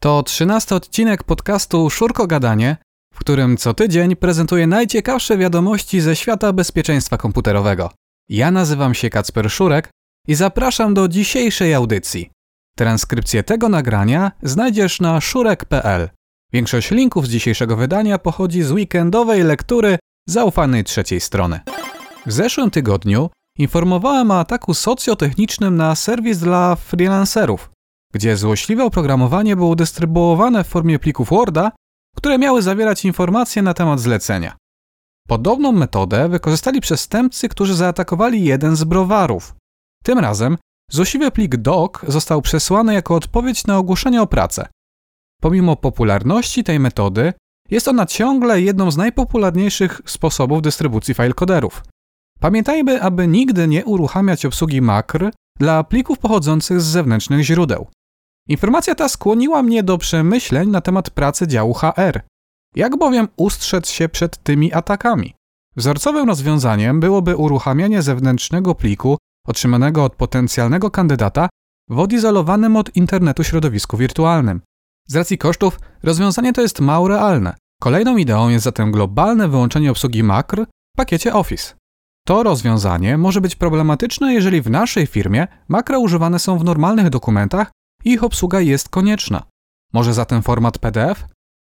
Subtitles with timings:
[0.00, 2.76] To trzynasty odcinek podcastu Szurko Gadanie,
[3.14, 7.90] w którym co tydzień prezentuję najciekawsze wiadomości ze świata bezpieczeństwa komputerowego.
[8.28, 9.90] Ja nazywam się Kacper Szurek
[10.28, 12.30] i zapraszam do dzisiejszej audycji.
[12.76, 16.08] Transkrypcję tego nagrania znajdziesz na szurek.pl.
[16.52, 21.60] Większość linków z dzisiejszego wydania pochodzi z weekendowej lektury zaufanej trzeciej strony.
[22.26, 27.70] W zeszłym tygodniu informowałem o ataku socjotechnicznym na serwis dla freelancerów,
[28.14, 31.72] gdzie złośliwe oprogramowanie było dystrybuowane w formie plików Worda,
[32.16, 34.56] które miały zawierać informacje na temat zlecenia.
[35.28, 39.54] Podobną metodę wykorzystali przestępcy, którzy zaatakowali jeden z browarów.
[40.04, 40.58] Tym razem
[40.90, 44.68] złośliwy plik doc został przesłany jako odpowiedź na ogłoszenie o pracę.
[45.40, 47.32] Pomimo popularności tej metody,
[47.70, 51.82] jest ona ciągle jedną z najpopularniejszych sposobów dystrybucji filecoderów.
[52.40, 57.86] Pamiętajmy, aby nigdy nie uruchamiać obsługi makr dla plików pochodzących z zewnętrznych źródeł.
[58.48, 62.20] Informacja ta skłoniła mnie do przemyśleń na temat pracy działu HR.
[62.76, 65.34] Jak bowiem ustrzec się przed tymi atakami?
[65.76, 71.48] Wzorcowym rozwiązaniem byłoby uruchamianie zewnętrznego pliku otrzymanego od potencjalnego kandydata
[71.90, 74.60] w odizolowanym od internetu środowisku wirtualnym.
[75.08, 77.54] Z racji kosztów rozwiązanie to jest mało realne.
[77.80, 81.74] Kolejną ideą jest zatem globalne wyłączenie obsługi makr w pakiecie Office.
[82.26, 87.70] To rozwiązanie może być problematyczne, jeżeli w naszej firmie makra używane są w normalnych dokumentach
[88.04, 89.42] ich obsługa jest konieczna.
[89.92, 91.26] Może zatem format PDF?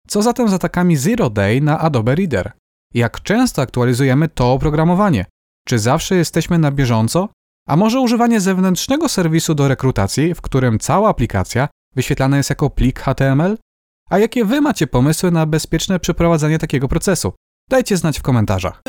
[0.09, 2.53] Co zatem z atakami Zero Day na Adobe Reader?
[2.95, 5.27] Jak często aktualizujemy to oprogramowanie?
[5.67, 7.29] Czy zawsze jesteśmy na bieżąco?
[7.69, 13.01] A może używanie zewnętrznego serwisu do rekrutacji, w którym cała aplikacja wyświetlana jest jako plik
[13.01, 13.59] HTML?
[14.11, 17.33] A jakie wy macie pomysły na bezpieczne przeprowadzenie takiego procesu?
[17.71, 18.83] Dajcie znać w komentarzach.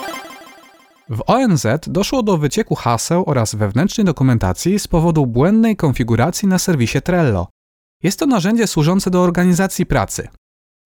[1.09, 7.01] W ONZ doszło do wycieku haseł oraz wewnętrznej dokumentacji z powodu błędnej konfiguracji na serwisie
[7.01, 7.47] Trello.
[8.03, 10.27] Jest to narzędzie służące do organizacji pracy.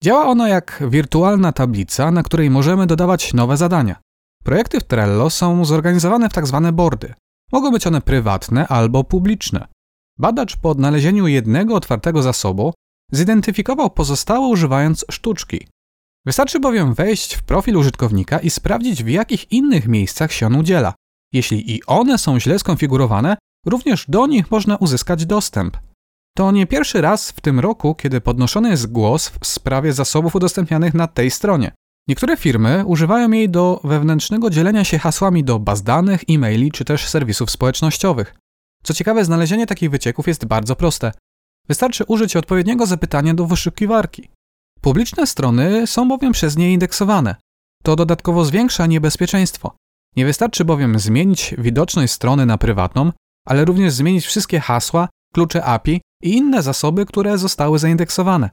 [0.04, 3.96] Działa ono jak wirtualna tablica, na której możemy dodawać nowe zadania.
[4.44, 6.60] Projekty w Trello są zorganizowane w tzw.
[6.64, 7.14] Tak boardy.
[7.52, 9.66] Mogą być one prywatne albo publiczne.
[10.18, 12.72] Badacz po odnalezieniu jednego otwartego zasobu
[13.12, 15.68] zidentyfikował pozostałe używając sztuczki.
[16.26, 20.94] Wystarczy bowiem wejść w profil użytkownika i sprawdzić, w jakich innych miejscach się on udziela.
[21.32, 23.36] Jeśli i one są źle skonfigurowane,
[23.66, 25.76] również do nich można uzyskać dostęp.
[26.36, 30.94] To nie pierwszy raz w tym roku, kiedy podnoszony jest głos w sprawie zasobów udostępnianych
[30.94, 31.72] na tej stronie.
[32.08, 37.08] Niektóre firmy używają jej do wewnętrznego dzielenia się hasłami do baz danych, e-maili czy też
[37.08, 38.34] serwisów społecznościowych.
[38.82, 41.12] Co ciekawe, znalezienie takich wycieków jest bardzo proste.
[41.68, 44.28] Wystarczy użyć odpowiedniego zapytania do wyszukiwarki.
[44.80, 47.36] Publiczne strony są bowiem przez nie indeksowane.
[47.82, 49.76] To dodatkowo zwiększa niebezpieczeństwo.
[50.16, 53.12] Nie wystarczy bowiem zmienić widoczność strony na prywatną,
[53.46, 58.50] ale również zmienić wszystkie hasła, klucze API i inne zasoby, które zostały zaindeksowane.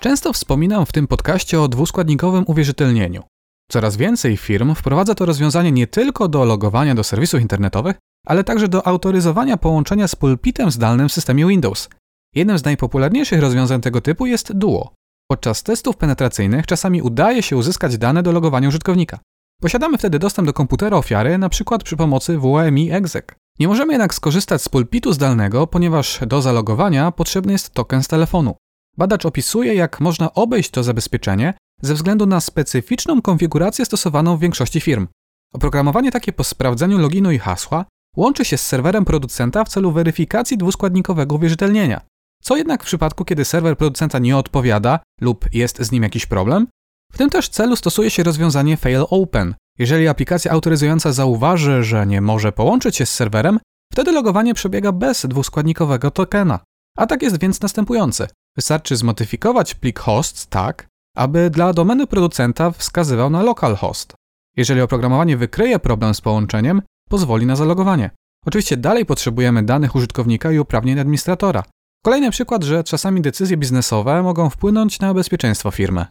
[0.00, 3.22] Często wspominam w tym podcaście o dwuskładnikowym uwierzytelnieniu.
[3.70, 8.68] Coraz więcej firm wprowadza to rozwiązanie nie tylko do logowania do serwisów internetowych, ale także
[8.68, 11.88] do autoryzowania połączenia z pulpitem zdalnym w systemie Windows.
[12.34, 14.92] Jednym z najpopularniejszych rozwiązań tego typu jest Duo.
[15.28, 19.18] Podczas testów penetracyjnych czasami udaje się uzyskać dane do logowania użytkownika.
[19.60, 21.78] Posiadamy wtedy dostęp do komputera ofiary, np.
[21.84, 23.26] przy pomocy WMI exec.
[23.58, 28.54] Nie możemy jednak skorzystać z pulpitu zdalnego, ponieważ do zalogowania potrzebny jest token z telefonu.
[28.96, 34.80] Badacz opisuje, jak można obejść to zabezpieczenie ze względu na specyficzną konfigurację stosowaną w większości
[34.80, 35.08] firm.
[35.54, 37.84] Oprogramowanie takie po sprawdzeniu loginu i hasła
[38.16, 42.00] łączy się z serwerem producenta w celu weryfikacji dwuskładnikowego wierzytelnienia.
[42.46, 46.66] Co jednak w przypadku, kiedy serwer producenta nie odpowiada lub jest z nim jakiś problem?
[47.12, 49.54] W tym też celu stosuje się rozwiązanie fail open.
[49.78, 53.58] Jeżeli aplikacja autoryzująca zauważy, że nie może połączyć się z serwerem,
[53.92, 56.60] wtedy logowanie przebiega bez dwuskładnikowego tokena.
[56.96, 58.26] Atak jest więc następujący.
[58.56, 60.86] Wystarczy zmodyfikować plik host tak,
[61.16, 64.14] aby dla domeny producenta wskazywał na localhost.
[64.56, 68.10] Jeżeli oprogramowanie wykryje problem z połączeniem, pozwoli na zalogowanie.
[68.46, 71.62] Oczywiście dalej potrzebujemy danych użytkownika i uprawnień administratora.
[72.06, 76.06] Kolejny przykład, że czasami decyzje biznesowe mogą wpłynąć na bezpieczeństwo firmy.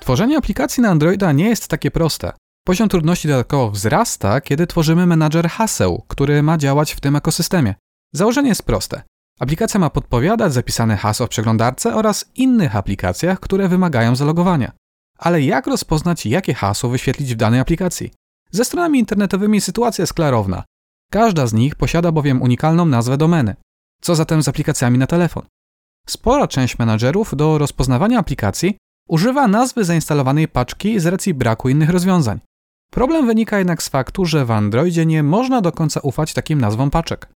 [0.00, 2.32] Tworzenie aplikacji na Androida nie jest takie proste.
[2.66, 7.74] Poziom trudności dodatkowo wzrasta, kiedy tworzymy menadżer haseł, który ma działać w tym ekosystemie.
[8.12, 9.02] Założenie jest proste.
[9.40, 14.72] Aplikacja ma podpowiadać zapisane hasło w przeglądarce oraz innych aplikacjach, które wymagają zalogowania.
[15.18, 18.10] Ale jak rozpoznać, jakie hasło wyświetlić w danej aplikacji?
[18.50, 20.64] Ze stronami internetowymi sytuacja jest klarowna.
[21.10, 23.54] Każda z nich posiada bowiem unikalną nazwę domeny.
[24.04, 25.42] Co zatem z aplikacjami na telefon?
[26.08, 28.76] Spora część menadżerów do rozpoznawania aplikacji
[29.08, 32.40] używa nazwy zainstalowanej paczki z racji braku innych rozwiązań.
[32.90, 36.90] Problem wynika jednak z faktu, że w Androidzie nie można do końca ufać takim nazwom
[36.90, 37.28] paczek.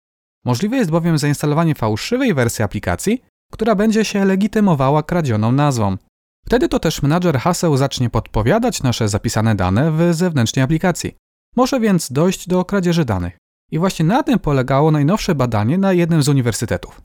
[0.45, 3.21] Możliwe jest bowiem zainstalowanie fałszywej wersji aplikacji,
[3.53, 5.97] która będzie się legitymowała kradzioną nazwą.
[6.45, 11.15] Wtedy to też menadżer haseł zacznie podpowiadać nasze zapisane dane w zewnętrznej aplikacji.
[11.55, 13.37] Może więc dojść do kradzieży danych.
[13.71, 17.01] I właśnie na tym polegało najnowsze badanie na jednym z uniwersytetów.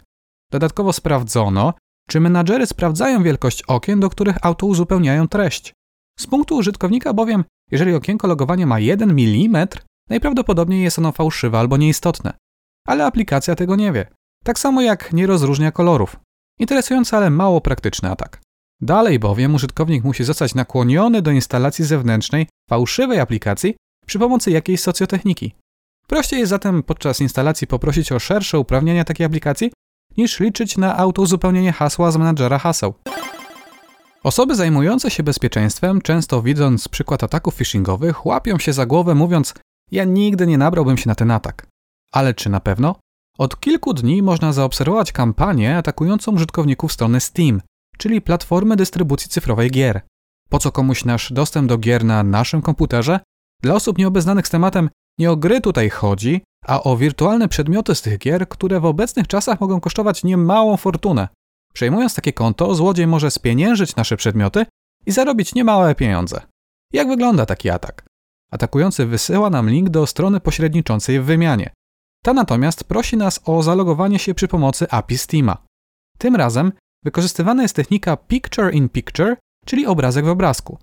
[0.53, 1.75] Dodatkowo sprawdzono,
[2.09, 5.75] czy menadżery sprawdzają wielkość okien, do których auto uzupełniają treść.
[6.19, 9.69] Z punktu użytkownika bowiem, jeżeli okienko logowania ma 1 mm,
[10.11, 12.33] najprawdopodobniej jest ono fałszywe albo nieistotne.
[12.87, 14.07] Ale aplikacja tego nie wie.
[14.45, 16.17] Tak samo jak nie rozróżnia kolorów.
[16.59, 18.41] Interesujący, ale mało praktyczny atak.
[18.81, 23.75] Dalej bowiem użytkownik musi zostać nakłoniony do instalacji zewnętrznej fałszywej aplikacji
[24.07, 25.53] przy pomocy jakiejś socjotechniki.
[26.13, 29.73] Prościej jest zatem podczas instalacji poprosić o szersze uprawnienia takiej aplikacji,
[30.17, 32.95] niż liczyć na autouzupełnienie hasła z menadżera haseł.
[34.23, 39.55] Osoby zajmujące się bezpieczeństwem, często widząc przykład ataków phishingowych, łapią się za głowę mówiąc:
[39.91, 41.67] Ja nigdy nie nabrałbym się na ten atak.
[42.13, 42.97] Ale czy na pewno?
[43.39, 47.61] Od kilku dni można zaobserwować kampanię atakującą użytkowników strony Steam,
[47.99, 50.01] czyli platformy dystrybucji cyfrowej gier.
[50.49, 53.21] Po co komuś nasz dostęp do gier na naszym komputerze?
[53.63, 54.89] Dla osób nieobeznanych z tematem,
[55.19, 59.27] nie o gry tutaj chodzi, a o wirtualne przedmioty z tych gier, które w obecnych
[59.27, 61.29] czasach mogą kosztować niemałą fortunę.
[61.73, 64.67] Przejmując takie konto, złodziej może spieniężyć nasze przedmioty
[65.07, 66.41] i zarobić niemałe pieniądze.
[66.93, 68.05] Jak wygląda taki atak?
[68.51, 71.71] Atakujący wysyła nam link do strony pośredniczącej w wymianie.
[72.25, 75.65] Ta natomiast prosi nas o zalogowanie się przy pomocy API Steama.
[76.19, 76.73] Tym razem
[77.05, 79.37] wykorzystywana jest technika Picture in Picture,
[79.67, 80.79] czyli obrazek w obrazku.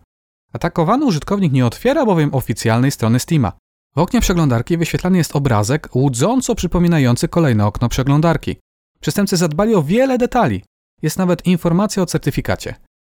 [0.53, 3.51] Atakowany użytkownik nie otwiera bowiem oficjalnej strony Steama.
[3.95, 8.55] W oknie przeglądarki wyświetlany jest obrazek łudząco przypominający kolejne okno przeglądarki.
[8.99, 10.63] Przestępcy zadbali o wiele detali.
[11.01, 12.75] Jest nawet informacja o certyfikacie.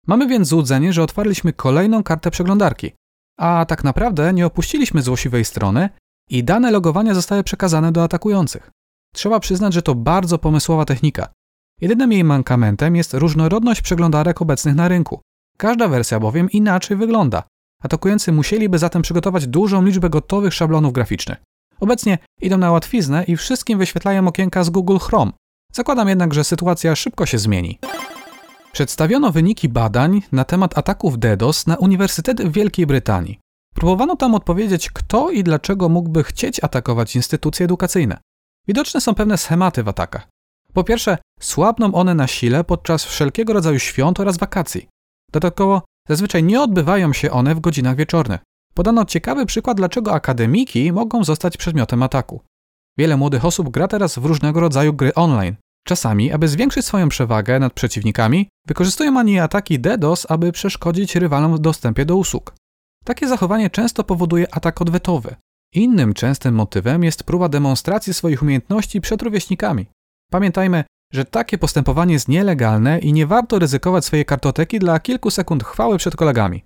[0.07, 2.93] Mamy więc złudzenie, że otwarliśmy kolejną kartę przeglądarki,
[3.39, 5.89] a tak naprawdę nie opuściliśmy złośliwej strony
[6.31, 8.71] i dane logowania zostały przekazane do atakujących.
[9.15, 11.33] Trzeba przyznać, że to bardzo pomysłowa technika.
[11.81, 15.21] Jedynym jej mankamentem jest różnorodność przeglądarek obecnych na rynku.
[15.59, 17.43] Każda wersja bowiem inaczej wygląda.
[17.81, 21.39] Atakujący musieliby zatem przygotować dużą liczbę gotowych szablonów graficznych.
[21.81, 25.33] Obecnie idą na łatwiznę i wszystkim wyświetlają okienka z Google Chrome.
[25.73, 27.79] Zakładam jednak, że sytuacja szybko się zmieni.
[28.73, 33.39] Przedstawiono wyniki badań na temat ataków DDoS na Uniwersytety w Wielkiej Brytanii.
[33.75, 38.19] Próbowano tam odpowiedzieć, kto i dlaczego mógłby chcieć atakować instytucje edukacyjne.
[38.69, 40.29] Widoczne są pewne schematy w atakach.
[40.73, 44.89] Po pierwsze, słabną one na sile podczas wszelkiego rodzaju świąt oraz wakacji.
[45.33, 48.41] Dodatkowo, zazwyczaj nie odbywają się one w godzinach wieczornych.
[48.75, 52.41] Podano ciekawy przykład, dlaczego akademiki mogą zostać przedmiotem ataku.
[52.99, 55.57] Wiele młodych osób gra teraz w różnego rodzaju gry online.
[55.87, 61.59] Czasami, aby zwiększyć swoją przewagę nad przeciwnikami, wykorzystują oni ataki DDoS, aby przeszkodzić rywalom w
[61.59, 62.55] dostępie do usług.
[63.05, 65.37] Takie zachowanie często powoduje atak odwetowy.
[65.75, 69.87] Innym częstym motywem jest próba demonstracji swoich umiejętności przed rówieśnikami.
[70.31, 75.65] Pamiętajmy, że takie postępowanie jest nielegalne i nie warto ryzykować swojej kartoteki dla kilku sekund
[75.65, 76.65] chwały przed kolegami.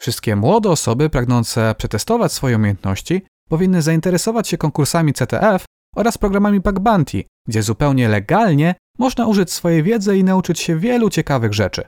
[0.00, 5.64] Wszystkie młode osoby pragnące przetestować swoje umiejętności powinny zainteresować się konkursami CTF
[5.96, 11.10] oraz programami Bug Bounty, gdzie zupełnie legalnie można użyć swojej wiedzy i nauczyć się wielu
[11.10, 11.84] ciekawych rzeczy.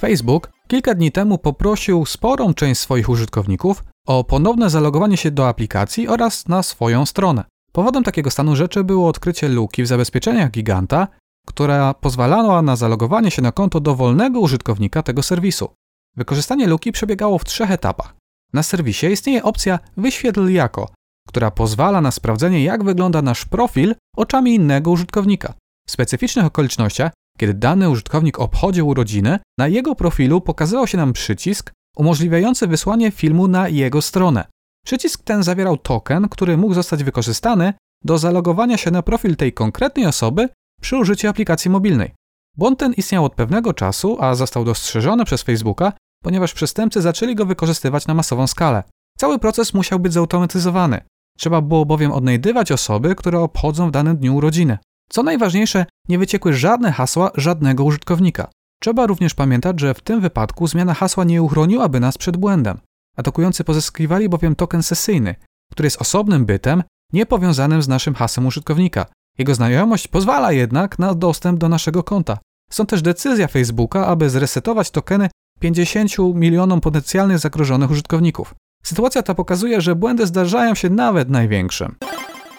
[0.00, 6.08] Facebook kilka dni temu poprosił sporą część swoich użytkowników o ponowne zalogowanie się do aplikacji
[6.08, 7.44] oraz na swoją stronę.
[7.76, 11.08] Powodem takiego stanu rzeczy było odkrycie luki w zabezpieczeniach giganta,
[11.46, 15.68] która pozwalała na zalogowanie się na konto dowolnego użytkownika tego serwisu.
[16.16, 18.14] Wykorzystanie luki przebiegało w trzech etapach.
[18.52, 20.88] Na serwisie istnieje opcja Wyświetl jako,
[21.28, 25.54] która pozwala na sprawdzenie, jak wygląda nasz profil oczami innego użytkownika.
[25.88, 31.72] W specyficznych okolicznościach, kiedy dany użytkownik obchodził urodziny, na jego profilu pokazywał się nam przycisk
[31.96, 34.44] umożliwiający wysłanie filmu na jego stronę.
[34.84, 37.74] Przycisk ten zawierał token, który mógł zostać wykorzystany
[38.04, 40.48] do zalogowania się na profil tej konkretnej osoby
[40.80, 42.14] przy użyciu aplikacji mobilnej.
[42.56, 47.46] Błąd ten istniał od pewnego czasu, a został dostrzeżony przez Facebooka, ponieważ przestępcy zaczęli go
[47.46, 48.82] wykorzystywać na masową skalę.
[49.18, 51.00] Cały proces musiał być zautomatyzowany.
[51.38, 54.78] Trzeba było bowiem odnajdywać osoby, które obchodzą w danym dniu urodziny.
[55.10, 58.50] Co najważniejsze, nie wyciekły żadne hasła żadnego użytkownika.
[58.82, 62.78] Trzeba również pamiętać, że w tym wypadku zmiana hasła nie uchroniłaby nas przed błędem.
[63.16, 65.34] Atakujący pozyskiwali bowiem token sesyjny,
[65.72, 69.06] który jest osobnym bytem, niepowiązanym z naszym hasłem użytkownika.
[69.38, 72.38] Jego znajomość pozwala jednak na dostęp do naszego konta.
[72.70, 75.28] Stąd też decyzja Facebooka, aby zresetować tokeny
[75.60, 78.54] 50 milionom potencjalnych zagrożonych użytkowników.
[78.84, 81.94] Sytuacja ta pokazuje, że błędy zdarzają się nawet największym.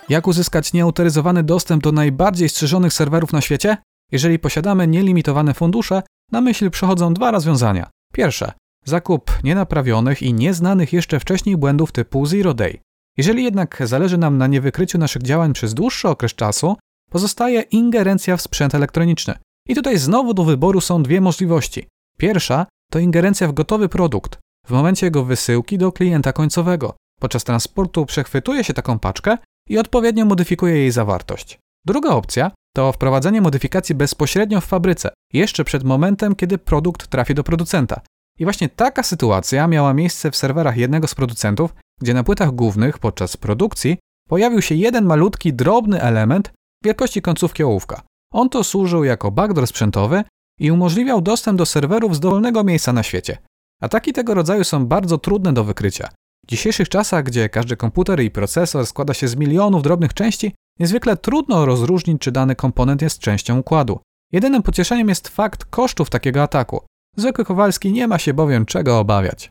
[0.09, 3.77] Jak uzyskać nieautoryzowany dostęp do najbardziej strzeżonych serwerów na świecie?
[4.11, 7.89] Jeżeli posiadamy nielimitowane fundusze, na myśl przychodzą dwa rozwiązania.
[8.13, 8.51] Pierwsze,
[8.85, 12.79] zakup nienaprawionych i nieznanych jeszcze wcześniej błędów typu Zero Day.
[13.17, 16.75] Jeżeli jednak zależy nam na niewykryciu naszych działań przez dłuższy okres czasu,
[17.09, 19.33] pozostaje ingerencja w sprzęt elektroniczny.
[19.67, 21.87] I tutaj znowu do wyboru są dwie możliwości.
[22.17, 26.95] Pierwsza to ingerencja w gotowy produkt w momencie jego wysyłki do klienta końcowego.
[27.19, 29.37] Podczas transportu przechwytuje się taką paczkę
[29.69, 31.59] i odpowiednio modyfikuje jej zawartość.
[31.85, 37.43] Druga opcja to wprowadzenie modyfikacji bezpośrednio w fabryce, jeszcze przed momentem, kiedy produkt trafi do
[37.43, 38.01] producenta.
[38.39, 42.99] I właśnie taka sytuacja miała miejsce w serwerach jednego z producentów, gdzie na płytach głównych
[42.99, 43.97] podczas produkcji
[44.29, 46.51] pojawił się jeden malutki, drobny element
[46.83, 48.01] wielkości końcówki ołówka.
[48.33, 50.23] On to służył jako backdoor sprzętowy
[50.59, 53.37] i umożliwiał dostęp do serwerów z dowolnego miejsca na świecie.
[53.81, 56.09] Ataki tego rodzaju są bardzo trudne do wykrycia.
[56.45, 61.17] W dzisiejszych czasach, gdzie każdy komputer i procesor składa się z milionów drobnych części, niezwykle
[61.17, 63.99] trudno rozróżnić, czy dany komponent jest częścią układu.
[64.31, 66.81] Jedynym pocieszeniem jest fakt kosztów takiego ataku.
[67.17, 69.49] Zwykły Kowalski nie ma się bowiem czego obawiać.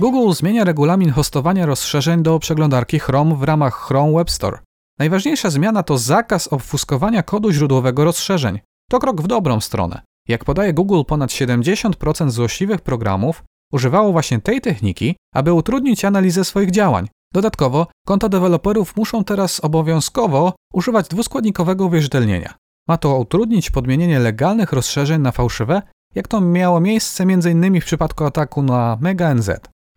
[0.00, 4.58] Google zmienia regulamin hostowania rozszerzeń do przeglądarki Chrome w ramach Chrome Web Store.
[4.98, 8.58] Najważniejsza zmiana to zakaz obfuskowania kodu źródłowego rozszerzeń.
[8.90, 10.02] To krok w dobrą stronę.
[10.28, 13.42] Jak podaje Google, ponad 70% złośliwych programów
[13.72, 17.08] używało właśnie tej techniki, aby utrudnić analizę swoich działań.
[17.34, 22.54] Dodatkowo, konta deweloperów muszą teraz obowiązkowo używać dwuskładnikowego uwierzytelnienia.
[22.88, 25.82] Ma to utrudnić podmienienie legalnych rozszerzeń na fałszywe,
[26.14, 27.80] jak to miało miejsce m.in.
[27.80, 29.50] w przypadku ataku na MegaNZ.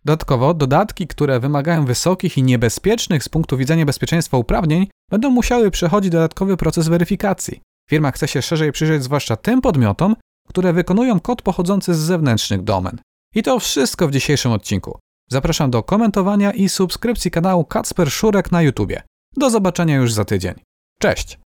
[0.05, 6.11] Dodatkowo, dodatki, które wymagają wysokich i niebezpiecznych z punktu widzenia bezpieczeństwa uprawnień, będą musiały przechodzić
[6.11, 7.61] dodatkowy proces weryfikacji.
[7.89, 10.15] Firma chce się szerzej przyjrzeć zwłaszcza tym podmiotom,
[10.47, 12.99] które wykonują kod pochodzący z zewnętrznych domen.
[13.35, 14.99] I to wszystko w dzisiejszym odcinku.
[15.29, 19.01] Zapraszam do komentowania i subskrypcji kanału Kacper Szurek na YouTubie.
[19.37, 20.53] Do zobaczenia już za tydzień.
[20.99, 21.39] Cześć!